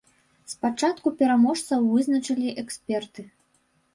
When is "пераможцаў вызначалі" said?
1.19-2.53